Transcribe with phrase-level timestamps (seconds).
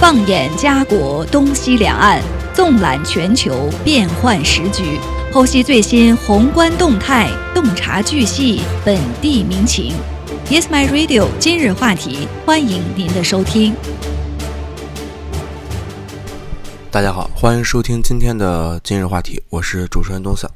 [0.00, 2.22] 放眼家国东西两岸，
[2.54, 4.98] 纵览全球变幻时局，
[5.30, 9.92] 剖析最新宏观动态，洞察巨细本地民情。
[10.48, 11.26] Yes, my radio。
[11.38, 13.74] 今日话题，欢迎您的收听。
[16.90, 20.50] 大家好，欢迎收听今天的今日话题，我是主持人东色。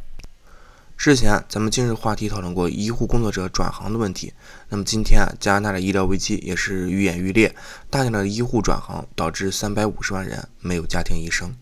[1.05, 4.33] 之前咱们今日话题讨论过医护工作者转行的问题，
[4.71, 7.55] 那么今天啊，加拿大的医疗危机也是愈演愈烈，
[7.91, 11.55] 大量的医护转行导致三百五十万人没有家庭医生。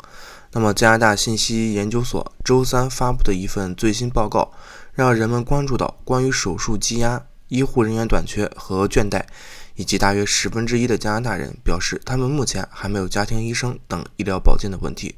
[0.53, 4.53] 那么加拿大信息研究所周三发布的一份最新报告，
[4.93, 9.25] 让人们关注到关于手术积压、医护人员短缺和倦怠，
[9.75, 15.17] 以及大约十分之一的加拿大人表示他们目前还没有家庭医生等医疗保健的问题。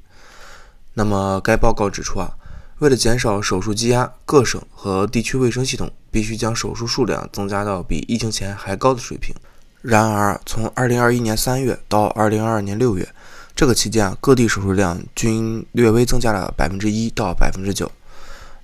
[0.94, 2.38] 那么该报告指出啊。
[2.78, 9.34] 为了减少手术积压，各省和地区卫生系统必须将手术数量增加到比疫情前还高的水平。
[9.80, 13.08] 然而，从2021年3月到2022年6月，
[13.54, 17.88] 这个期间啊，各地手术量均略微增加了1%到9%。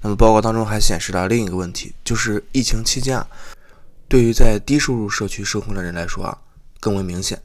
[0.02, 3.26] 那么，报告当中还显示了另一个问题，就是疫情期间啊，
[4.08, 6.38] 对于在低收入社区生活的人来说啊，
[6.80, 7.40] 更为明显。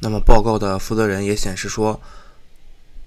[0.00, 2.00] 那么，报告的负责人也显示说，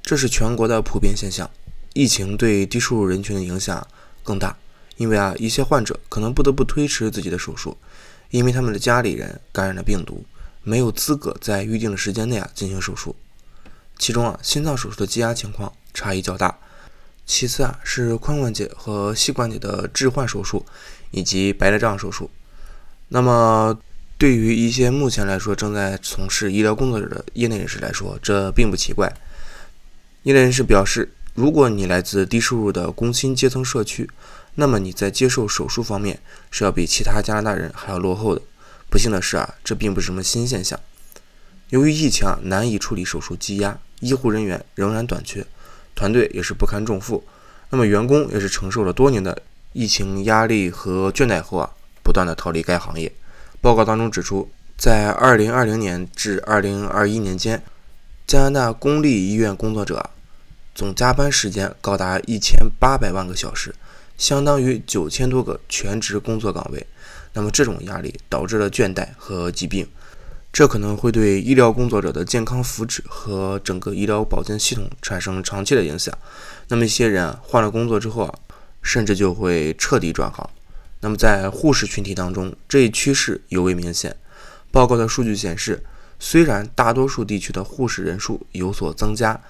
[0.02, 1.50] 这是全国的普遍现象。
[1.94, 3.86] 疫情对低收入人群的影响
[4.24, 4.56] 更大，
[4.98, 7.76] 因为啊，一些患者可能不得不推迟自己的手术，
[8.30, 10.24] 因为他们的家里人感染了病毒，
[10.62, 13.16] 没有资格在预定的时间内啊进行手术。
[13.98, 16.56] 其中啊，心脏手术的积压情况差异较大，
[17.26, 20.64] 其次啊是髋关节和膝关节的置换手术
[21.10, 22.30] 以及白内障手术。
[23.08, 23.78] 那么，
[24.18, 29.12] 对于一些目前来说正在从事医疗工作者的业内人士来说，这并不奇怪。
[30.24, 31.12] 业内人士表示。
[31.40, 34.10] 如果你来自低收入的工薪阶层社区，
[34.56, 36.20] 那么你在接受手术方面
[36.52, 38.42] 是要比其他加拿大人还要落后的。
[38.90, 40.78] 不幸的是啊，这并不是什么新现象。
[41.70, 45.48] 由于疫情啊难以处理手术积压，医护人员仍然短缺，
[45.96, 47.24] 团队也是不堪重负。
[47.70, 49.42] 那么员工也是承受了多年的
[49.72, 51.70] 疫情压力和倦怠后啊，
[52.04, 53.10] 不断的逃离该行业。
[53.62, 57.64] 报告当中指出，在2020年至2021年间，
[58.28, 60.10] 加拿大公立医院工作者。
[60.80, 63.76] 总加班时间高达一千八百万个小时，
[64.18, 66.88] 相当于九千多个全职工作岗位。
[67.34, 69.86] 那么这种压力导致了倦怠和疾病，
[70.54, 76.18] 这可能会对医疗工作者的健康福祉和整个医疗保健系统产生长期的影响。
[76.70, 78.34] 那么一些人换了工作之后啊，
[78.82, 80.50] 甚至就会彻底转行。
[81.02, 84.16] 那么在护士群体当中，这一趋势尤为明显。
[84.72, 85.84] 报告的数据显示，
[86.20, 89.42] 虽然大多数地区的护士人数有所增加。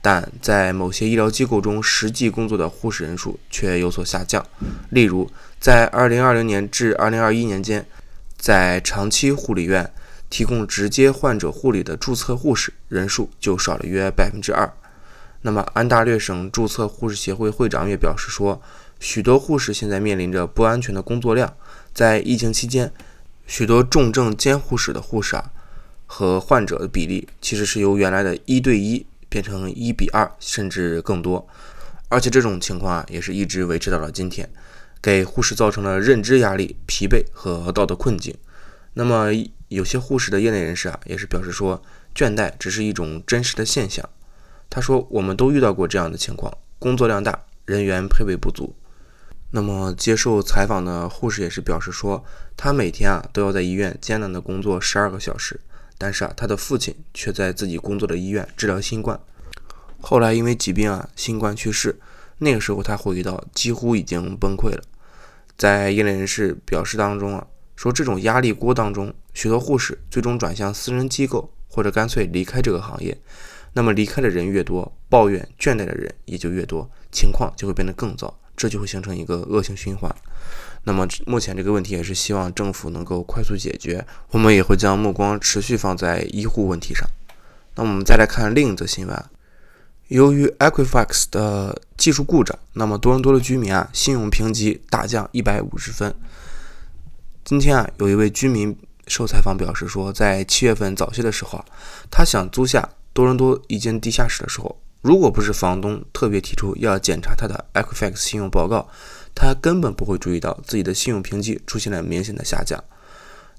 [0.00, 4.44] 但在某些医疗机构中，实际工作的护士人数却有所下降。
[4.90, 5.28] 例如，
[5.58, 7.84] 在2020年至2021年间，
[8.36, 9.92] 在长期护理院
[10.30, 14.72] 提供直接患者护理的注册护士人数就少了约百分之二。
[15.42, 18.62] 那么，安大略省注册护士协会会长也表示说，
[19.00, 21.52] 许多护士现在面临着不安全的工作量。
[21.92, 22.92] 在疫情期间，
[23.46, 25.50] 许多重症监护室的护士啊
[26.06, 29.04] 和患者的比例其实是由原来的一对一。
[29.28, 31.46] 变成一比二甚至更多，
[32.08, 34.48] 而且这种情况啊也是一直维持到了今天，
[35.02, 38.34] 给护士造成了认知压力、疲惫和道德困境。
[38.94, 39.28] 那么
[39.68, 41.82] 有些护士的业内人士啊也是表示说，
[42.14, 44.08] 倦怠只是一种真实的现象。
[44.70, 48.74] 他说，我们都遇到过这样的情况，工作量大，人员配备不足。
[49.50, 52.22] 那么接受采访的护士也是表示说，
[52.56, 55.58] 他每天啊都要在医院艰难的工作十二个小时。
[55.98, 59.18] 但是啊，他的父亲却在自己工作的医院治疗新冠，
[60.00, 61.98] 后来因为疾病啊，新冠去世。
[62.38, 64.82] 那个时候他回忆到，几乎已经崩溃了。
[65.56, 67.44] 在业内人士表示当中啊，
[67.74, 73.18] 说这种压力锅当中，许多护士最终转向私人机构，或者干脆离开这个行业。
[73.72, 80.08] 那么离开的人越多，抱怨倦怠的人也就越多，情况就会变得更糟，这就会形成一个恶性循环。
[80.88, 87.06] 那么目前这个问题也是希望政府能够快速解决，我们也会将目光持续放在医护问题上。
[87.74, 89.24] 那我们再来看另一则新闻，
[90.06, 96.14] 由于 Equifax 的技术故障，那么多伦多的居民啊信用评级大降一百五十分。
[97.44, 98.74] 今天啊有一位居民
[99.08, 101.64] 受采访表示说，在七月份早些的时候啊，
[102.10, 108.88] 他想租下多伦多一间地下室的时候，如果不是房东特别提出要检查他的 Equifax 信用报告。
[109.40, 112.82] 他根本不会注意到自己的信用评级出现了明显的下降。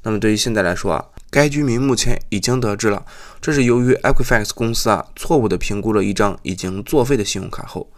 [0.04, 3.06] 那么对于现在来说啊，该居民目前已经得知了，
[3.40, 7.90] 这是由于 Equifax 公司啊错误的评估了一张已经作废的信用卡后，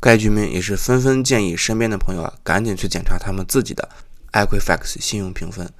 [0.00, 3.86] 该居民也是纷纷建议身边的朋友啊赶紧去检查他们自己的
[4.32, 5.70] Equifax 信用评分。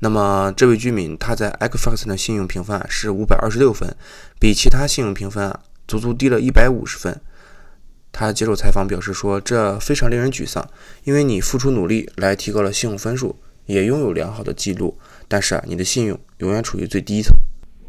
[0.00, 3.96] 那么这位居民他在 Equifax 的信用评分是五百二十六分，
[4.38, 7.18] 比其他信用评分啊足足低了一百五十分。
[8.12, 10.68] 他接受采访表示说：“这非常令人沮丧，
[11.04, 17.32] 因为你付出努力来提高了信用分数，也拥有良好的记录，但是啊，你的信用永远处于最低层。”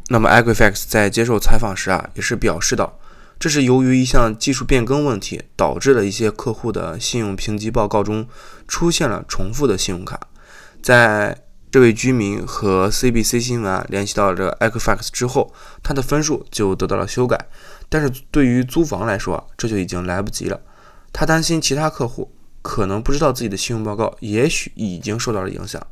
[0.08, 2.98] 那么 Equifax 在接受采访时啊，也是表示到，
[3.38, 8.26] 这是由于一项技术变更问题，导致了一些客户的信用评级报告中
[8.68, 10.20] 出现了重复的信用卡。
[10.82, 11.36] 在
[11.70, 15.52] 这位居民和 CBC 新闻联系到这个 Equifax 之后，
[15.82, 17.46] 他的分数就得到了修改。
[17.90, 20.60] 但是对于租房来说，这就已经来不及了。
[21.12, 22.30] 他担心其他客户
[22.62, 25.84] 可能不知道自己的信用报告，也许已经受到了影响。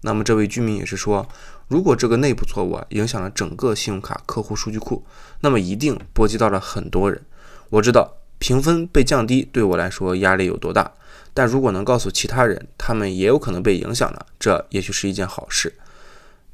[0.00, 1.28] 那么这位居民也是说，
[1.68, 5.04] 如果这个内部错误啊影响了整个信用卡客户数据库，
[5.40, 7.22] 那么一定波及到了很多人。
[7.68, 10.90] 我知道评分被降低对我来说压力有多大，
[11.34, 15.74] 但如果能告诉其他人，他们也有可能被影响了，这也许是一件好事。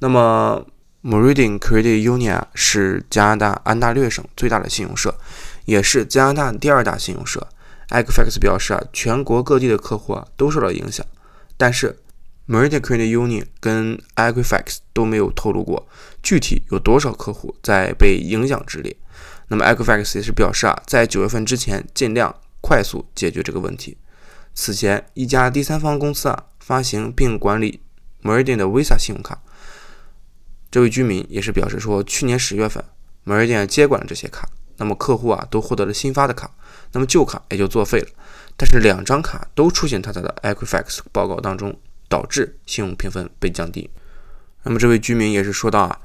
[0.01, 0.67] 那么。
[1.03, 5.13] Meridian Credit Union 是加拿大安大略省最大的信用社，
[5.65, 7.49] 也是加拿大第二大信用社。
[7.89, 11.05] Equifax 表示啊，全国各地的客户啊都受到影响，
[11.57, 11.99] 但是
[12.49, 15.89] Meridian Credit Union 跟 Equifax 都没有透露过
[16.23, 18.97] 具体有多少客户在被影响之列。
[19.49, 23.99] 那么 Equifax 也是表示啊，在九月份之前尽量快速解决这个问题。
[24.55, 27.81] 此前，一家第三方公司啊发行并管理
[28.23, 29.43] Meridian 的 Visa 信用卡。
[30.73, 32.83] 这位居民也是表示说，去年十月份
[33.27, 34.49] ，Meridian 接管了这些卡，
[34.79, 36.51] 那么客户啊都获得了新发的卡，
[36.93, 38.09] 那么旧卡也就作废了。
[38.57, 41.79] 但是两张卡都出现他的 Equifax 报告当中，
[42.09, 43.91] 导致信用评分被降低。
[44.63, 46.01] 那么这位居民也是说到啊，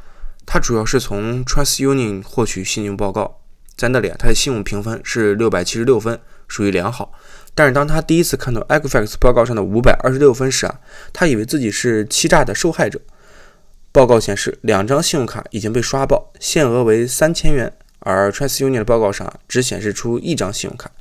[0.45, 3.39] 他主要是从 Trust Union 获取信用报告，
[3.77, 7.13] 在那里啊他的信用评分是六百七十六分，属于良好。
[7.55, 10.77] 但是当他第一次看到 Equifax 报告上的五百二十六分时啊，
[11.13, 12.99] 他以为自己是欺诈的受害者。
[13.97, 17.73] 报告显示，两张信用卡已经被刷爆，限额为三千元。
[18.01, 20.91] 而 TransUnion 的报告上只显示出一张信用卡。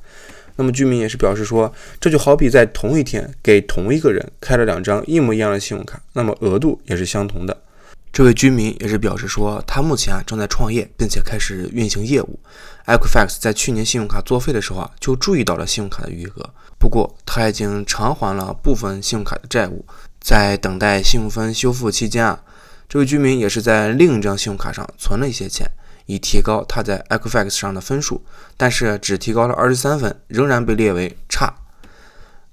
[0.55, 7.55] 那么居民也是表示说，这就好比在同一天给同一个人开了两张一模一样的信用卡，那么额度也是相同的。
[8.11, 12.39] 这位居民也是表示说，他目前啊正在创业，并且开始运行业务。
[12.87, 16.49] Equifax 在去年信用卡作废的时候啊，就注意到了信用卡的余额，
[16.79, 19.85] 不过他已经偿还了部分信用卡的债务，
[20.19, 22.41] 在等待信用分修复期间啊。
[22.89, 25.69] 这位居民也是在另一张信用卡上存了一些钱，
[26.05, 28.23] 以提高他在 Equifax 上的分数，
[28.55, 31.53] 但是只提高了二十三分，仍然被列为差。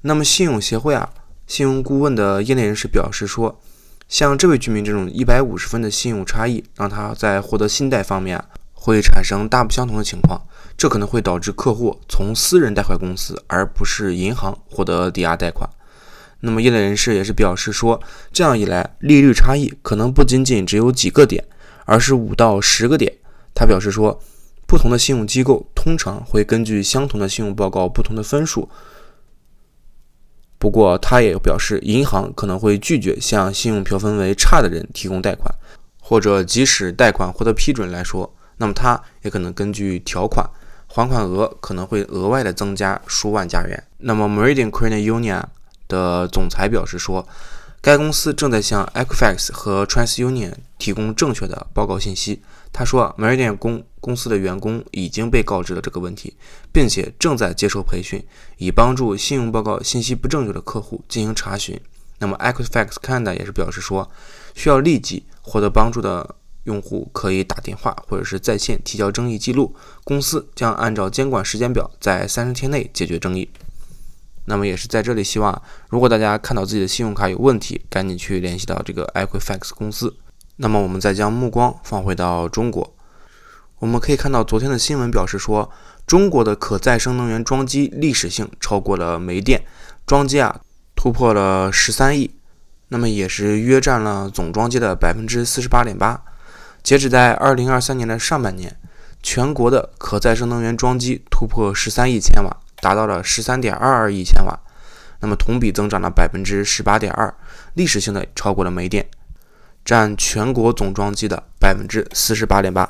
[0.01, 1.09] 那么信用协会啊，
[1.47, 3.61] 信用顾问的业内人士表示说，
[4.09, 8.43] 像这位居民这种一百五十分的信用差异，让他在获得信贷方面
[8.73, 10.43] 会产生大不相同的情况，
[10.77, 15.71] 这可能会导致客户从私人贷款公司而不是银行获得抵押贷款。
[16.45, 17.99] 那么业内人士也是表示说，
[18.31, 21.43] 这样一来，利率差异可能不仅仅只有几个点，
[21.87, 23.11] 而是五到十个点。
[23.55, 24.21] 他表示说，
[24.67, 28.69] 不同的信用机构通常会根据相同的信用报告不同的分数。
[30.59, 35.51] 不过，他也表示，银行可能会拒绝向信用评分为差的人提供贷款，
[35.99, 40.47] 或者即使贷款获得批准来说，那么他也可能根据条款，
[40.87, 43.83] 还款额可能会额外的增加数万加元。
[43.97, 45.43] 那么，Meridian Credit Union。
[45.89, 47.27] 的总裁表示说，
[47.81, 52.43] 该公司正在向 Equifax 和 TransUnion 提供正确的报告信息。
[52.73, 56.37] 他说，Meridian 公公司的员工已经被告知了这个问题，
[56.73, 58.25] 并且正在接受培训，
[58.59, 61.81] 以帮助信用报告信息不正确的客户进行查询。
[62.19, 64.11] 那么，Equifax Canada 也是表示说，
[64.55, 73.49] 需要立即获得帮助的用户可以打电话或者是在线提交争议记录，公司将按照监管时间表，在三十天内解决争议。
[74.47, 80.17] 那么也是在这里，希望如果大家看到自己的信用卡有问题，赶紧去联系到这个 Equifax 公司。
[80.57, 82.95] 那么我们再将目光放回到中国，
[83.79, 85.71] 我们可以看到昨天的新闻表示说，
[86.07, 89.65] 中国的可再生能源装机历史性超过了煤电，
[90.07, 90.61] 装机啊
[90.95, 92.31] 突破了十三亿，
[92.89, 96.23] 那么也是约占了总装机的百分之四十八点八。
[96.83, 98.77] 截止在二零二三年的上半年，
[99.23, 102.57] 全国的可再生能源装机突破十三亿千瓦。
[102.85, 104.61] 达到了十三点二二亿千瓦，
[105.21, 107.35] 那么同比增长了百分之十八点二，
[107.73, 109.09] 历史性的超过了煤电，
[109.87, 112.87] 占全国总装机的百分之四十八点八。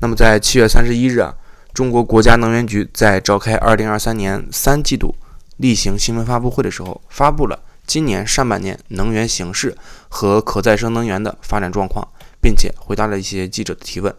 [0.00, 1.34] 那么在七月三十一日啊，
[1.72, 5.14] 中国国家能源局在召开二零二三年三季度
[5.56, 9.74] 例行新闻发布会的时候，发布了今年上半年能源形势
[10.10, 12.06] 和可再生能源的发展状况，
[12.42, 14.14] 并且回答了一些记者的提问。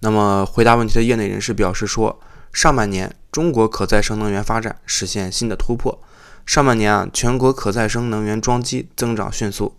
[0.00, 2.20] 那么回答问题的业内人士表示说。
[2.52, 6.00] 上半年，中国可再生能源发展实现新的突破。
[6.44, 9.76] 上半年啊，全国可再生能源装机增长迅速，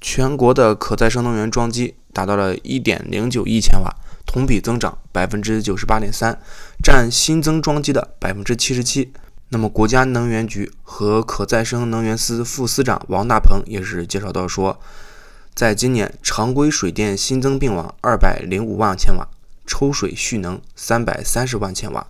[0.00, 3.92] 全国的可再生能源装机达到了一点零九亿千瓦，
[4.24, 6.38] 同比增长百分之九十八点三，
[6.82, 9.12] 占新增装机的百分之七十七。
[9.48, 14.80] 那么，国家能源局和可再生能源司副司长王大鹏也是介绍到说，
[15.54, 19.28] 在今年常规水电新增并网二百零五万千瓦，
[19.66, 22.06] 抽水蓄能三百三十万千瓦，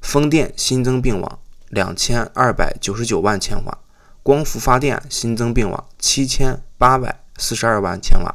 [0.00, 3.78] 风电新增并网两千二百九十九万千瓦。
[4.22, 8.34] 光伏发电新增并网七千八百四十二万千瓦，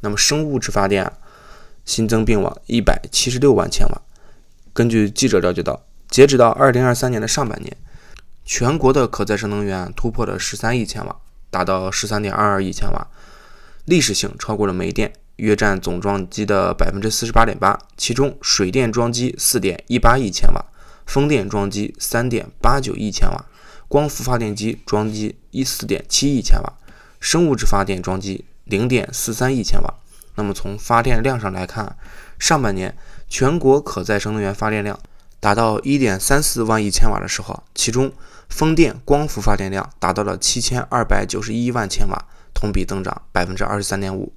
[0.00, 1.12] 那么生物质发电
[1.84, 4.02] 新增并网一百七十六万千瓦。
[4.72, 7.76] 根据记者了解到，截止到二零二三年的上半年，
[8.44, 11.16] 全国的可再生能源突破了十三亿千瓦，
[11.48, 13.06] 达到十三点二二亿千瓦，
[13.84, 17.78] 历史性超过了煤电，约占总装机的百分之四十八点八。
[17.96, 20.64] 其中，水电装机四点一八亿千瓦，
[21.06, 23.44] 风电装机三点八九亿千瓦。
[23.86, 26.72] 光伏发电机装机一四点七亿千瓦，
[27.20, 29.94] 生物质发电装机零点四三亿千瓦。
[30.36, 31.96] 那么从发电量上来看，
[32.38, 32.96] 上半年
[33.28, 34.98] 全国可再生能源发电量
[35.38, 38.10] 达到一点三四万亿千瓦的时候，其中
[38.48, 44.32] 风电、光伏发电量达到了七千二百九十一万千瓦，同比增长百分之二十三点五。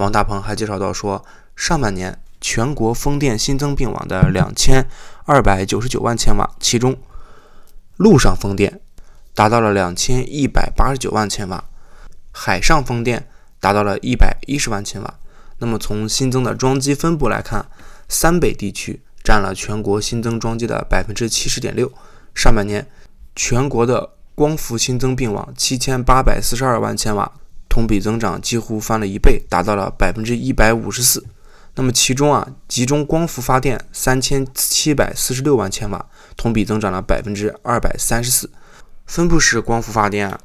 [0.00, 4.88] 王大鹏还介绍到说，上半年全国风电新增并网的两千
[5.26, 6.96] 二百九十九万千瓦，其中
[7.96, 8.80] 陆上风电。
[9.32, 11.64] 达到了两千一百八十九万千瓦，
[12.32, 13.28] 海上风电
[13.60, 15.14] 达到了一百一十万千瓦。
[15.58, 17.64] 那么从新增的装机分布来看，
[18.08, 21.90] 三北地区占了全国新增装机的百分之七十点六。
[22.34, 22.86] 上半年
[23.36, 27.30] 全国的光伏新增并网七千八百四十二万千瓦，
[27.70, 31.24] 同比增长几乎翻了一倍，达到了百分之一百五十四。
[31.76, 36.04] 那么其中啊，集中光伏发电三千七百四十六万千瓦，
[36.36, 38.50] 同比增长了百分之二百三十四。
[39.06, 40.38] 分布式光伏发电啊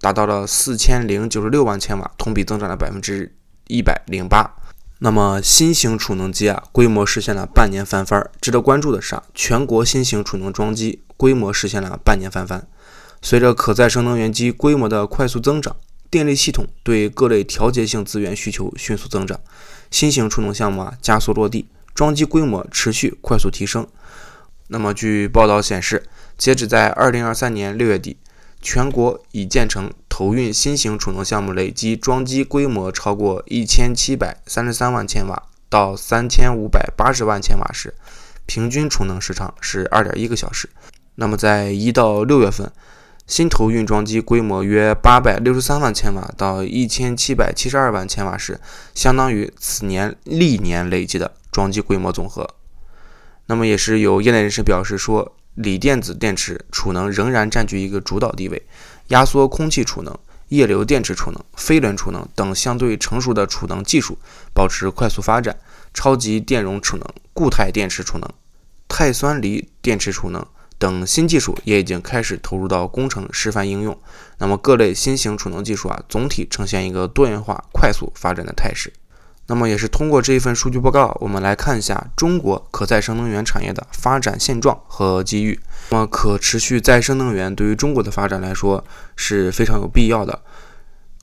[0.00, 3.32] 达到了四千零九十六万千瓦，同比增长了百分之
[3.68, 4.56] 一百零八。
[4.98, 8.28] 那么新型储能机啊，规模实现了半年翻番。
[8.40, 12.66] 值得关注的是啊，全国新型储能装机规模实现了半年翻番。
[13.20, 15.76] 随着可再生能源机规模的快速增长，
[16.12, 19.40] 电力系统对各类调节性资源需求迅速增长，
[19.90, 23.88] 新型储能项目啊加速落地，装机规模持续快速提升。
[24.68, 26.04] 那么据报道显示，
[26.36, 28.18] 截止在二零二三年六月底，
[28.60, 37.94] 全国已建成投运新型储能项目累计装机规模超过一千七百三十三万千瓦到三千五百八十万千瓦时，
[38.44, 40.68] 平均储能时长是二点一个小时。
[41.14, 42.70] 那么在一到六月份，
[43.26, 48.60] 新投运装机规模约八百六十三万千瓦到一千七百七十二万千瓦时，
[48.94, 52.48] 相当于此年历年累计的装机规模总和。
[53.46, 55.34] 那么也是有业内人士表示说。
[55.56, 58.62] 锂电子电池储能仍然占据一个主导地位，
[59.08, 64.16] 压缩空气储能、液流电池储能、飞轮储能等相对成熟的储能技术
[64.54, 65.54] 保持快速发展，
[65.92, 68.26] 超级电容储能、固态电池储能、
[68.88, 70.42] 碳酸锂电池储能
[70.82, 73.96] 等新技术也已经开始投入到工程示范应用。
[74.38, 78.92] 那么各类新型储能技术啊，总体呈现一个多元化、快速发展的态势。
[79.46, 85.60] 那么也是通过这一份数据报告，我们来看一下中国可再生能源产业的发展现状和机遇。
[85.90, 88.84] 那么可持续再生能源对于中国的发展来说
[89.14, 90.42] 是非常有必要的。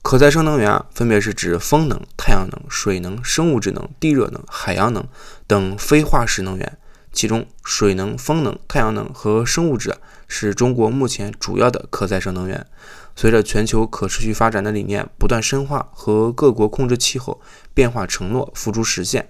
[0.00, 5.06] 可再生能源啊分别是指风能、太阳能、水能、生物质能、地热能、海洋能
[5.46, 6.78] 等非化石能源。
[7.20, 9.94] 其中，水能、风能、太阳能和生物质
[10.26, 12.66] 是中国目前主要的可再生能源。
[13.14, 17.38] 随着全球可持续发展的理念不断深化和各国控制气候
[17.74, 19.28] 变化承诺付诸实现，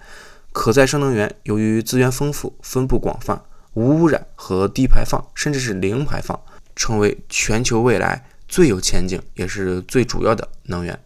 [0.52, 3.42] 可再生能源由于资源丰富、分布广泛、
[3.74, 6.40] 无污染和低排放，甚至是零排放，
[6.76, 10.96] 成为全球未来最有前景也是最主要的能源。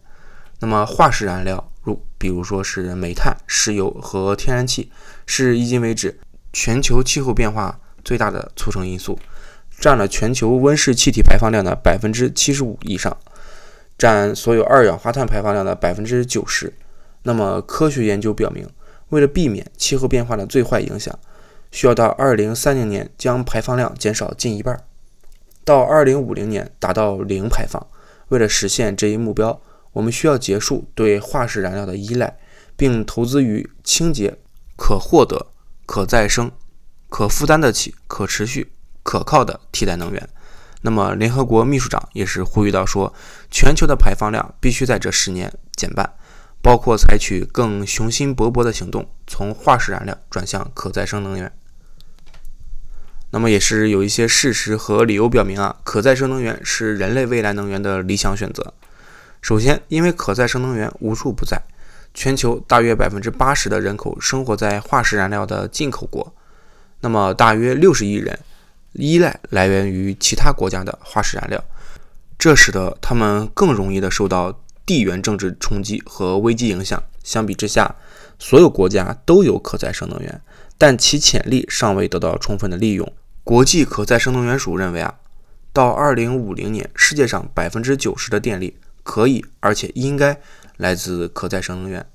[0.59, 4.91] 那么，化石燃料如比如说是煤炭、石油和天然气，
[5.25, 6.19] 是迄今为止。
[6.55, 9.19] 全球气候变化最大的促成因素，
[9.77, 13.17] 占了全球温室气体排放量的百分之七十五以上，
[13.97, 16.73] 占所有二氧化碳排放量的百分之九十。
[17.23, 18.65] 那么，科学研究表明，
[19.09, 21.19] 为了避免气候变化的最坏影响，
[21.71, 24.81] 需要到二零三零年将排放量减少近一半，
[25.65, 27.85] 到二零五零年达到零排放。
[28.29, 29.59] 为了实现这一目标，
[29.91, 32.37] 我们需要结束对化石燃料的依赖，
[32.77, 34.37] 并投资于清洁、
[34.77, 35.47] 可获得。
[35.85, 36.51] 可再生、
[37.09, 38.71] 可负担得起、可持续、
[39.03, 40.29] 可靠的替代能源。
[40.81, 43.13] 那么，联合国秘书长也是呼吁到说，
[43.49, 46.13] 全球的排放量必须在这十年减半，
[46.61, 51.51] 包括采取更雄心勃勃的行动，从化石燃料转向可再生能源。
[53.31, 58.73] 那么，也是有一些事实和理由表明啊，可再生能源是人类未来能源的理想选择。
[59.41, 61.61] 首先，因为可再生能源无处不在，
[62.15, 66.33] 全球大约百分之八十的人口生活在化石燃料的进口国，
[67.01, 68.39] 那么大约六十亿人
[68.93, 71.63] 依赖来源于其他国家的化石燃料，
[72.39, 77.03] 这使得他们更容易的受到地缘政治冲击和危机影响。
[77.21, 77.93] 相比之下，
[78.39, 80.41] 所有国家都有可再生能源，
[80.77, 83.11] 但其潜力尚未得到充分的利用。
[83.43, 85.15] 国际可再生能源署认为啊，
[85.73, 88.77] 到二零五零年，世界上百分之九十的电力。
[89.03, 90.35] 可以，而且应该
[90.77, 92.05] 来自可再生能源。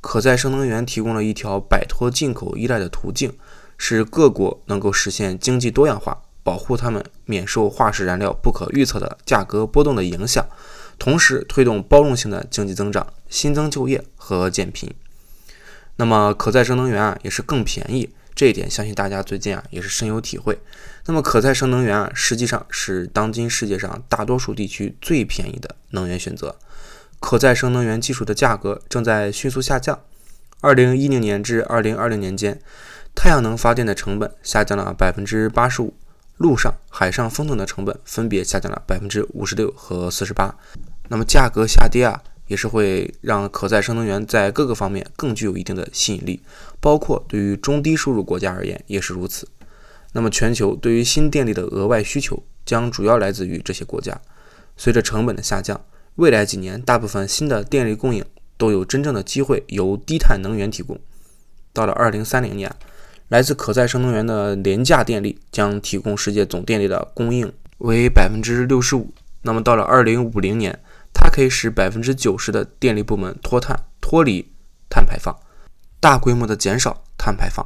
[0.00, 3.36] 可再生能源提供了一条摆脱进口依赖的途径，
[3.76, 10.46] 使各国能够实现经济多样化，保护他们免受化石燃料不可预测的价格波动的影响，
[10.98, 14.88] 同时推动包容性的经济增长、新增就业和减贫。
[15.96, 18.08] 那么，可再生能源啊，也是更便宜。
[18.36, 20.56] 这一点相信大家最近啊也是深有体会。
[21.06, 26.56] 那么可再生能源啊实际上是当今世界上大多数地区最便宜的能源选择。
[27.20, 30.00] 可再生能源技术的价格正在迅速下降。
[30.60, 32.60] 二零一零年至二零二零年间，
[33.14, 35.94] 太阳能发电的成本下降了百分之八十五，
[36.36, 40.54] 陆上、海上风能的成本分别下降了百分之五十六和四十八。
[41.08, 42.22] 那么价格下跌啊。
[42.48, 46.40] 也是会让可再生能源在各个方面更具有一定的吸引力，
[46.80, 49.46] 包括对于中低收入国家而言也是如此。
[50.14, 54.18] 那么，全球对于新电力的额外需求将主要来自于这些国家。
[54.78, 55.78] 随着成本的下降，
[56.18, 58.24] 未来几年大部分新的电力供应
[58.56, 60.98] 都有真正的机会由低碳能源提供。
[61.72, 62.74] 到了2030年，
[63.28, 69.12] 来自可再生能源的廉价电力将提供世界总电力的供应为百分之六十五。
[69.42, 70.80] 那么到了2050年，
[71.14, 74.50] 它可以使百分之九十的电力部门脱碳、脱离
[74.90, 75.38] 碳排放，
[76.00, 77.64] 大规模的减少碳排放，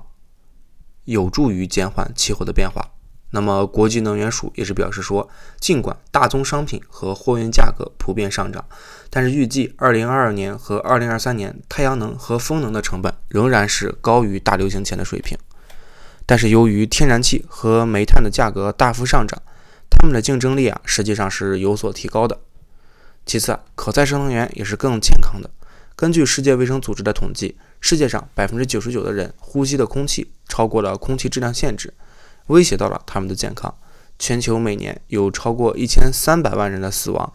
[1.06, 2.90] 有助于减缓气候的变化。
[3.34, 8.62] 那么，国际能源署也是表示说，尽管大宗商品和货运价格普遍上涨，
[9.08, 15.36] 但是预计二零二二年和二零二三年太阳能和风能的成本仍然是高于大流行前的水平。
[16.26, 19.40] 但是，由于天然气和煤炭的价格大幅上涨，
[19.90, 22.38] 它们的竞争力啊实际上是有所提高的。
[23.24, 25.50] 其次，可再生能源也是更健康的。
[25.96, 31.94] 根据世界卫生组织的统计，世界上百分之九十九的人呼吸的空气超过了空气质量限制，
[32.46, 33.74] 威胁到了他们的健康。
[34.18, 37.32] 全球每年有超过一千三百万人的死亡，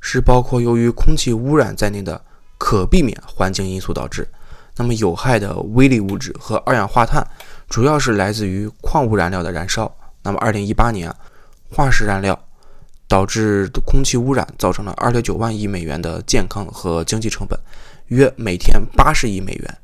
[0.00, 2.24] 是包括由于空气污染在内的
[2.58, 4.28] 可避免环境因素导致。
[4.76, 7.26] 那么，有害的微粒物质和二氧化碳
[7.68, 9.94] 主要是来自于矿物燃料的燃烧。
[10.22, 11.14] 那么，二零一八年，
[11.70, 12.38] 化石燃料。
[13.08, 17.58] 导致空气污染造成了二点九万亿美元的健康和经济成本，
[18.06, 19.78] 约每天八十亿美元。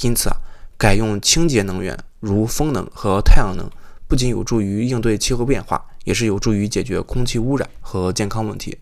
[0.00, 0.36] 因此啊，
[0.76, 3.70] 改用清洁能源，如风能和太阳能，
[4.12, 8.76] 不仅有助于应对气候变化，也是有助于解决空气污染和健康问题。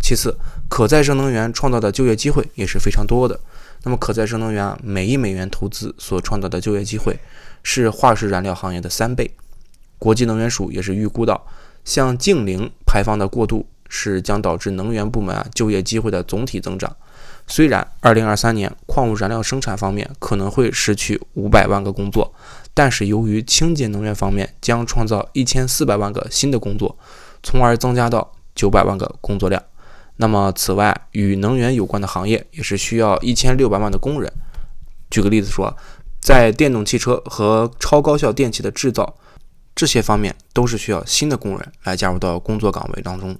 [0.00, 0.32] 其次，
[0.68, 3.40] 可再生能源创造的就业机会也是非常多的。
[3.82, 7.18] 那么，可再生能源啊，每一美元投资所创造的就业机会
[7.64, 9.28] 是化石燃料行业的三倍。
[9.98, 11.44] 国际能源署也是预估到。
[11.84, 16.94] 向净零排放的过渡是将导致能源部门啊就业机会的总体增长。
[17.48, 22.32] 虽然2023年矿物燃料生产方面可能会失去500万个工作，
[22.76, 26.94] 但是由于清洁能源方面将创造1400万个新的工作，
[27.42, 29.62] 从而增加到900万个工作量。
[30.16, 34.30] 那么，此外与能源有关的行业也是需要1600万的工人。
[35.08, 35.74] 举个例子说，
[36.20, 39.16] 在电动汽车和超高效电器的制造。
[39.74, 43.36] 这些方面都是需要新的工人来加入到工作岗位当中。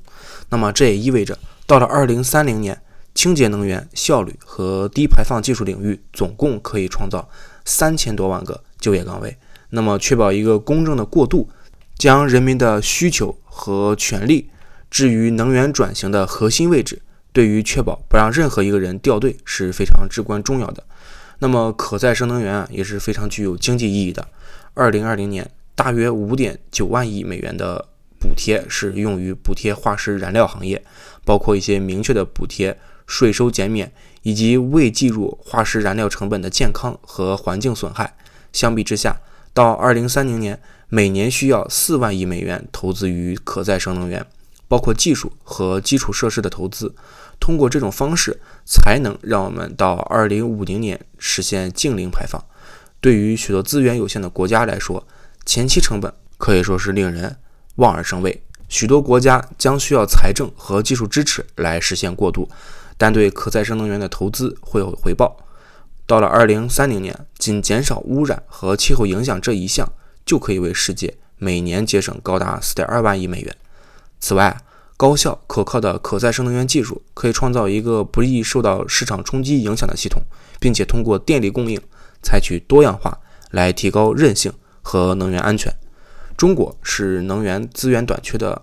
[0.50, 2.78] 那么这也意味着，到了二零三零年，
[3.14, 7.26] 清洁能源、效率和低排放技术领域总共可以创造
[7.64, 9.36] 三千多万个就业岗位。
[9.70, 11.48] 那么，确保一个公正的过渡，
[11.98, 14.48] 将人民的需求和权利
[14.88, 20.84] 置于能源转型的核心位置，对于确保不让任何一个人掉队是非常至关重要的。
[21.40, 24.28] 那么，可再生能源啊也是非常具有经济意义的。
[24.74, 25.50] 二零二零年。
[25.76, 30.82] 大约五点九万亿美元的补贴是用于补贴化石燃料行业，
[31.22, 32.74] 包括一些明确的补贴、
[33.06, 38.16] 税收减免以及未计入化石燃料成本的健康和环境损害。
[38.56, 39.20] 相比之下，
[39.52, 44.24] 到二零三零年，每年需要四万亿美元投资于可再生能源，
[44.66, 46.94] 包括技术和基础设施的投资。
[47.38, 52.42] 通过这种方式，才能让我们到二零五零年实现净零排放。
[52.98, 55.06] 对于许多资源有限的国家来说，
[55.44, 57.36] 前期成本可以说是令人
[57.74, 62.48] 望而生畏，许多国家将需要财政和技术支持来实现过渡，
[62.96, 65.36] 但对可再生能源的投资会有回报。
[66.06, 69.92] 到了二零三零年，仅减少污染和气候影响这一项，
[70.24, 73.56] 就可以为世界每年节省高达四点二万亿美元。
[74.20, 74.56] 此外，
[74.96, 80.22] 高效可靠的可再生能源技术，可以创造一个不易受到市场冲击影响的系统，
[80.60, 81.80] 并且通过电力供应
[82.22, 83.18] 采取多样化
[83.50, 85.70] 来提高韧性和能源安全。
[86.36, 88.62] 中国是能源资源短缺的，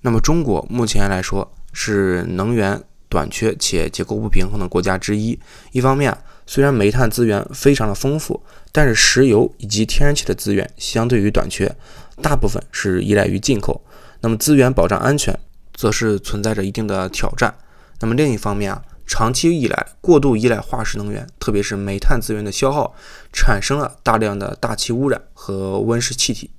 [0.00, 5.38] 那么中国目前来说是能源短缺且结构不平衡的国家之一。
[5.72, 6.16] 一方面，
[6.50, 11.72] 虽然煤炭资源非常的丰富，但是石油以及天然气的资源相对于短缺，
[12.20, 13.80] 大部分是依赖于进口。
[14.22, 15.38] 那么资源保障安全。
[15.72, 17.54] 则是存在着一定的挑战。
[18.00, 22.94] 那么另一方面啊，长期以来过度依赖化石能源，特别是煤炭资源的消耗，
[23.32, 26.50] 产生了大量的大气污染和温室气体。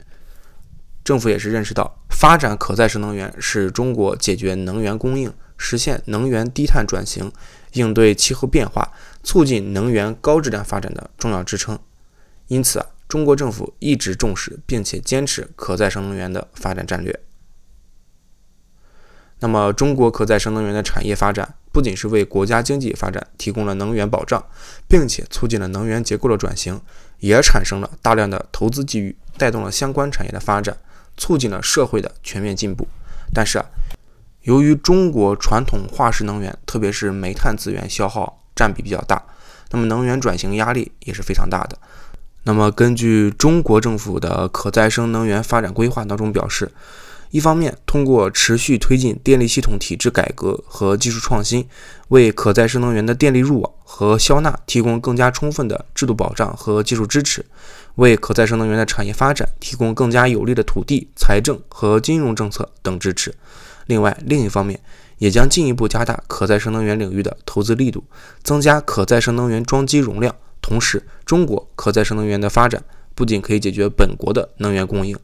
[1.03, 7.31] 政府也是认识到，发展可再生能源是中国解决能源供应、实现能源低碳转型、
[7.73, 8.91] 应对气候变化、
[9.23, 11.77] 促进能源高质量发展的重要支撑。
[12.47, 17.17] 因此啊，中国政府一直重视并且坚持可再生能源的发展战略。
[19.39, 24.43] 那么，中国可再生能源的产业发展不仅是为国家经济发展提供了能源保障，
[24.87, 26.79] 并且促进了能源结构的转型，
[27.19, 30.77] 也产生了大量的投资机遇，带动了相关产业的发展，
[31.17, 32.87] 促进了社会的全面进步。
[33.33, 33.65] 但是啊，
[34.43, 39.21] 由于中国传统化石能源，特别是煤炭资源消耗占比比较大，
[39.71, 41.77] 那么能源转型压力也是非常大的。
[42.43, 46.71] 那么，根据中国政府的可再生能源发展规划当中表示。
[47.29, 51.65] 一方面，通过持续推进电力系统体制改革和技术创新，
[52.09, 57.45] 为可再生能源的电力入网和消纳提供更加充分的制度保障和技术支持，
[57.95, 63.33] 为可再生能源的产业发展提供更加有利的土地、财政和金融政策等支持。
[63.91, 64.79] 另外，另一方面，
[65.17, 68.05] 也将进一步加大可再生能源领域的投资力度，
[68.41, 70.33] 增加可再生能源装机容量。
[70.61, 72.81] 同时，中国可再生能源的发展
[73.13, 75.17] 不仅可以解决本国的能源供应，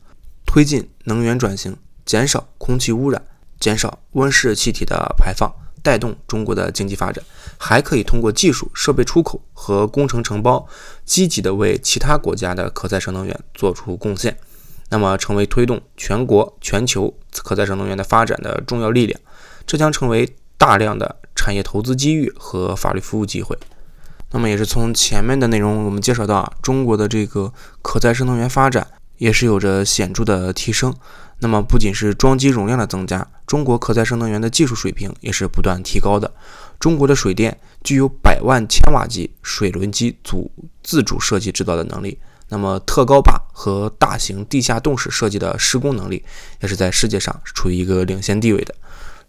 [0.45, 1.77] 推进能源转型。
[2.05, 3.21] 减少空气污染，
[3.57, 5.49] 减少温室气体的排放，
[5.81, 7.23] 带动中国的经济发展，
[7.57, 10.67] 还可以通过技术设备出口和工程承包，
[11.05, 14.37] 积极的为其他国家的可再生能源做出贡献，
[14.89, 19.19] 那么成为推动全国、全球可再生能源的发展的重要力量。
[19.65, 23.57] 这将成为大量的产业投资机遇和法律服务机会。
[24.31, 30.93] 那么也是从前面的内容我们介绍到啊，中国的这个可再生能源发展也是有着显著的提升。
[31.39, 36.33] 那么不仅是装机容量的增加，中国可再生能源的技术水平也是不断提高的。
[36.79, 46.23] 中国的水电具有百万千瓦级水轮机组自主设计制造的能力，那么特高坝和大型地下洞室设计的施工能力
[46.61, 48.73] 也是在世界上处于一个领先地位的。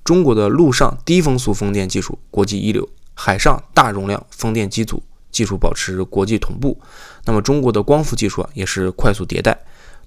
[0.04, 6.80] 中国的陆上低风速风电技术国际一流，海上大容量风电机组技术保持国际同步。
[7.24, 9.58] 那么中国的光伏技术啊也是快速迭代。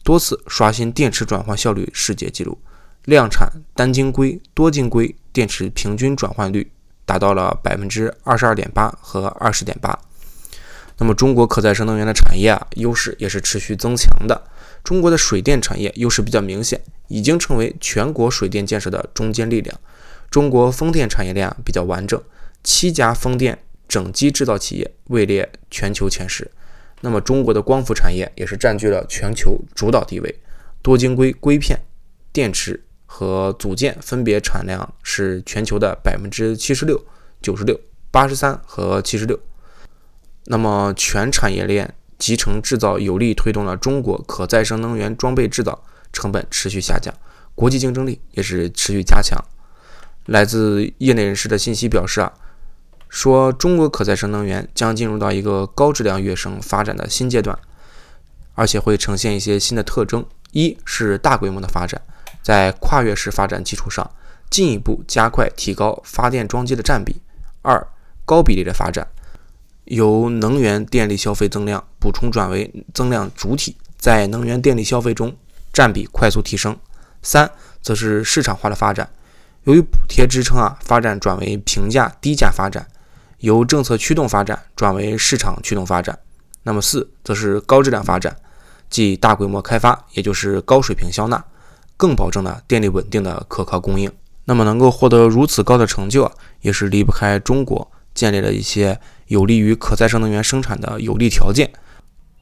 [0.03, 2.57] 多次刷新电池转换效率世界纪录，
[3.05, 6.71] 量产单晶硅、多晶硅电池平均转换率
[7.05, 9.99] 达到了百分之二十二点八和二十点八。
[11.01, 14.39] 那么，中国可再生能源的产业啊，优势也是持续增强的。
[14.83, 19.79] 中国的水电产业优势比较明显，已经成为全国水电建设的中坚力量。
[20.29, 22.21] 中国风电产业链啊比较完整，
[22.63, 26.51] 七家风电整机制造企业位列全球前十。
[26.99, 30.39] 那么，中国的光伏产业也是占据了全球主导地位，
[30.83, 31.79] 多晶硅硅片、
[32.31, 37.03] 电池和组件分别产量是全球的百分之七十六、
[37.41, 37.75] 九十六、
[38.11, 39.39] 八十三和七十六。
[40.51, 47.13] 那么，全产业链集成制造有力推动了中国可再生能源装备制造成本持续下降，
[47.55, 49.41] 国际竞争力也是持续加强。
[50.25, 52.33] 来自业内人士的信息表示啊。
[53.07, 57.59] 说中国可再生能源将进入到一个高质量跃升发展的新阶段，
[58.55, 62.01] 而且会呈现一些新的特征：一是大规模的发展，
[62.41, 64.09] 在跨越式发展基础上，
[64.49, 67.15] 进一步加快提高发电装机的占比；
[67.61, 67.85] 二
[68.23, 69.05] 高比例的发展，
[69.91, 75.35] 由能源电力消费增量补充转为增量主体，在能源电力消费中
[75.73, 76.73] 占比快速提升；
[77.21, 77.51] 三
[77.81, 79.09] 则是市场化的发展，
[79.65, 82.87] 由于补贴支撑啊，发展转为平价低价发展。
[83.39, 86.17] 由政策驱动发展转为市场驱动发展，
[86.63, 88.33] 那么四则是高质量发展，
[88.89, 91.43] 即大规模开发，也就是高水平消纳，
[91.97, 94.09] 更保证了电力稳定的可靠供应。
[94.45, 98.99] 那么能够获得如此高的成就啊，也是离不开中国建立了一些
[99.31, 101.71] 有利于可再生能源生产的有利条件。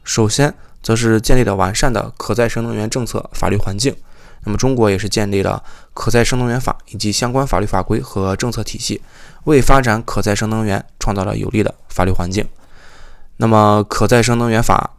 [0.03, 3.95] 首先，则是建立了完善的可再生能源政策法律环境。
[4.43, 9.03] 那么，中国也是建立了可再生能源法以及相关法律法规和政策体系，
[9.43, 12.43] 为发展可再生能源创造了有利的法律环境。
[13.37, 14.95] 那么，可再生能源法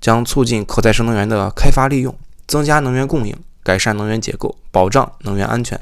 [0.00, 5.78] 将促进可再生能源的开发利用，增加能源供应，改善能源结构，保障能源安全，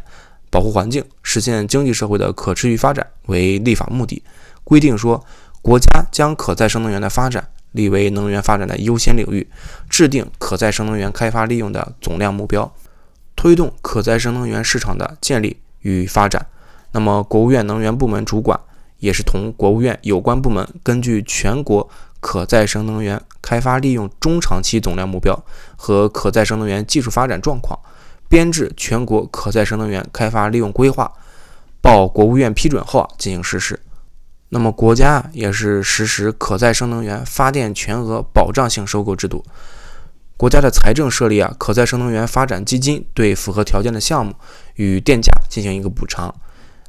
[0.51, 4.25] 保护环境、实现经济社会的可持续发展为立法目的，
[4.65, 5.25] 规定说，
[5.63, 9.49] 国家将可再生能源的发展立为能源发展的优先领域，
[9.89, 12.71] 制定可再生能源开发利用的总量目标，
[13.35, 16.45] 推动可再生能源市场的建立与发展。
[16.91, 18.61] 那么，国务院能源部门主管
[18.99, 21.89] 也是同国务院有关部门根据全国
[22.21, 25.43] 可再生能源开发利用中长期总量目标
[25.77, 27.79] 和可再生能源技术发展状况。
[28.29, 31.11] 编制全国可再生能源开发利用规划，
[31.81, 33.79] 报国务院批准后进行实施。
[34.55, 39.43] 那么国家也是实施可再生能源发电全额保障性收购制度。
[40.37, 44.35] 国家的财政设立啊可再生能源发展基金，对符合条件的项目
[44.75, 46.35] 与电价进行一个补偿。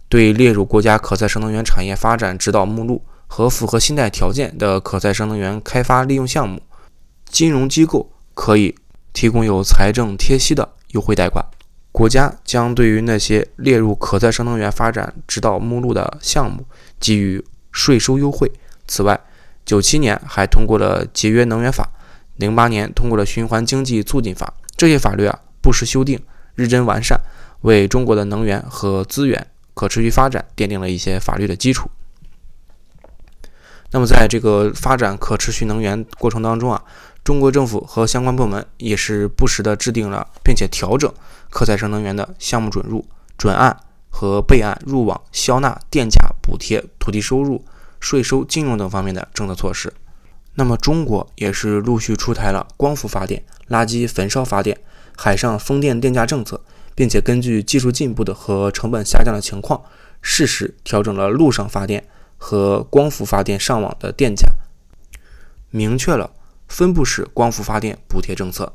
[0.09, 6.61] 对列入国家可再生能源产业发展指导目录和符合信贷条件的可再生能源开发利用项目，
[7.29, 8.75] 金融机构可以
[9.13, 10.67] 提供有财政贴息的。
[10.89, 11.43] 优惠贷款，
[11.91, 16.65] 国家将对于那些列入可再生能源发展指导目录的项目
[16.99, 17.43] 给予
[17.73, 18.49] 税收优惠。
[18.87, 19.19] 此外，
[19.65, 21.89] 九七年还通过了节约能源法，
[22.37, 24.53] 零八年通过了循环经济促进法。
[24.77, 26.17] 这些法律啊，不时修订，
[26.55, 27.19] 日臻完善，
[27.63, 31.89] 为中国的能源和资源可持续发展奠定了一些法律的基础。
[33.91, 36.81] 那么，在这个发展可持续能源过程当中啊。
[37.23, 41.09] 中国政府和相关部门也是不时地制定了并且调整
[41.49, 43.07] 可再生能源的项目准入、
[43.37, 43.77] 准案
[44.15, 47.65] 和备案入网销纳电价补贴、土地收入、
[47.99, 49.91] 税收、金融等方面的政策措施。
[50.53, 54.79] 那么，中国也是陆续出台了光伏发电、垃圾焚烧发电、
[55.17, 56.61] 海上风电电价政策，
[56.93, 59.81] 并且根据技术进步的和成本下降的情况，
[60.21, 64.47] 适时调整了陆上发电和光伏发电上网的电价，
[65.71, 66.29] 明确了。
[66.65, 68.73] 分布式光伏发电补贴政策，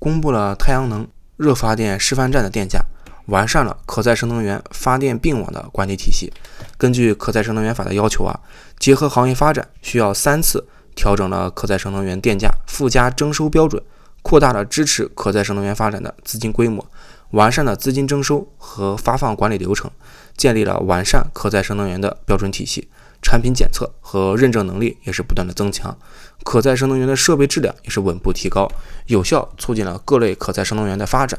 [0.00, 2.84] 公布了太阳能热发电示范站的电价，
[3.26, 6.32] 完善了可再生能源发电并网的管理体系。
[6.76, 8.40] 根据可再生能源法的要求啊，
[8.78, 13.82] 结合行业发展，需要三次调整了可再生能源电价附加征收标准，
[14.22, 16.84] 扩大了支持可再生能源发展的资金规模，
[17.30, 19.90] 完善了资金征收和发放管理流程，
[20.36, 22.88] 建立了完善可再生能源的标准体系。
[23.24, 25.96] 产品检测和认证能力也是不断的增强，
[26.42, 28.68] 可再生能源的设备质量也是稳步提高，
[29.06, 31.38] 有效促进了各类可再生能源的发展。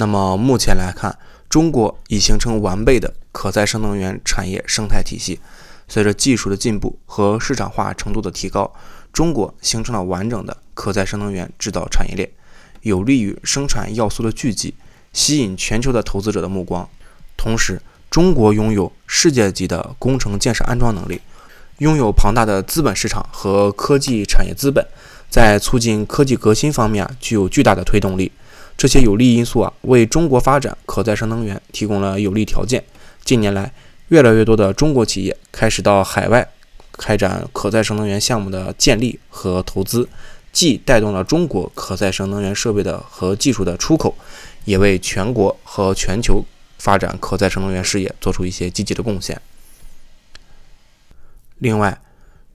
[0.00, 1.18] 那么目前来看，
[1.50, 5.38] 中国已形成完备的可再生能源产业生态体系。
[5.88, 8.72] 随着技术的进步和市场化程度的提高，
[9.12, 12.30] 中国形成了完整的可再生能源制造产业链，
[12.80, 14.72] 有利于生产要素的聚集，
[15.12, 16.88] 吸引全球的投资者的目光，
[17.36, 17.82] 同时。
[18.08, 21.20] 中国拥有世界级的工程建设安装能力，
[21.78, 24.84] 拥有庞大的资本市场和科技产业资本，
[25.28, 28.32] 在促进科技革新方面具有巨大的推动力。
[28.80, 32.82] 这些有利因素啊为中国发展可再生能源提供了有利条件。
[33.22, 33.70] 近年来，
[34.08, 36.48] 越来越多的中国企业开始到海外
[36.92, 40.08] 开展可再生能源项目的建立和投资，
[40.50, 44.14] 既带动了中国可再生能源设备的和技术的出口，
[44.64, 46.42] 也为全国和全球。
[46.78, 49.38] 发展可再生能源事业做出一些积极的贡献。
[51.58, 52.00] 另外，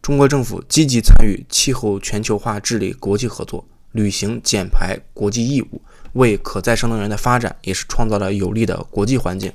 [0.02, 5.80] 中国政府积极参与气候全球化治理国际合作，履行减排国际义务，
[6.16, 9.54] 为可再生能源的发展也是创造了有利的国际环境。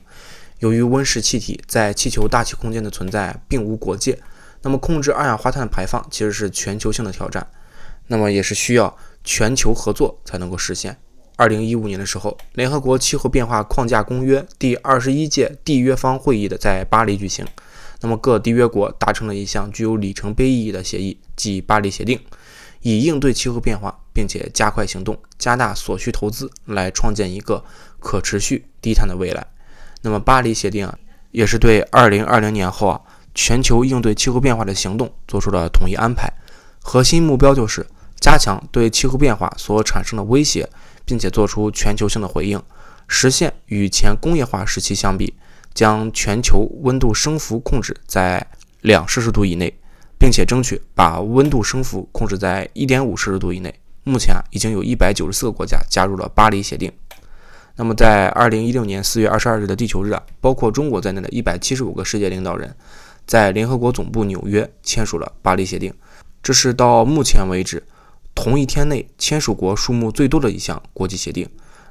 [0.60, 4.18] 由于温室气体在气球大气空间的存在并无国界，
[4.62, 7.46] 那么控制二氧化碳排放其实是全球性的挑战，
[8.08, 8.94] 那么也是需要
[9.24, 10.96] 全球合作才能够实现。
[11.36, 17.46] 二零一五年的时候，联合国气候变化框架公约第二十一届缔约方会议的在巴黎举行。
[18.02, 22.20] 那么各缔约国达成了一项具有里程碑意义的协议，即巴黎协定，
[22.82, 27.64] 以应对气候变化，并且加快行动，加大所需投资，来创建一个
[27.98, 29.46] 可持续低碳的未来。
[30.02, 30.98] 那么巴黎协定啊，
[31.30, 33.00] 也是对二零二零年后啊
[33.34, 36.32] 全球应对气候变化的行动做出了统一安排。
[36.82, 37.86] 核心目标就是
[38.18, 40.68] 加强对气候变化所产生的威胁。
[41.06, 42.62] 并且做出全球性的回应，
[43.08, 45.34] 实现与前工业化时期相比，
[45.74, 48.46] 将全球温度升幅控制在
[48.82, 49.79] 两摄氏度以内，
[50.20, 53.74] 并且争取把温度升幅控制在一点五摄氏度以内。
[54.04, 56.92] 目前，已经有一百九十四个国家加入了巴黎协定。
[57.76, 62.76] 那么，在二零一六年四月二十二日的地球日啊，包括中国在内的一百七十五个世界领导人，
[63.26, 65.92] 在联合国总部纽约签署了巴黎协定。
[66.42, 67.82] 这是到目前为止。
[68.32, 71.48] 同一天内签署国数目最多的一项国际协定，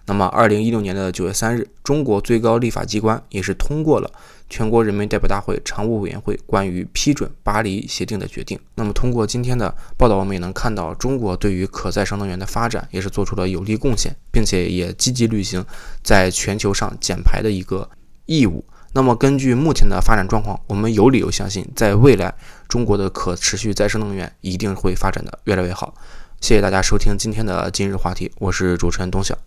[0.10, 4.12] 那么，二零一六年的九月三日，中国最高立法机关也是通过了
[4.50, 8.60] 全国人民代表大会常务委员会关于批准巴黎协定的决定。
[8.74, 15.63] 那么，通过今天的报道，我们也能看到，中国对于可再生能源的发展也是做出了有力贡献，并且也积极履行
[16.02, 17.88] 在全球上减排的一个
[18.26, 18.65] 义务。
[18.93, 22.34] 那么，根据目前的发展状况，我们有理由相信，在未来，
[22.67, 25.93] 中国的可持续再生能源一定会发展的越来越好。
[26.41, 29.38] 谢谢大家收听今天的今日话题，我是主持人东晓。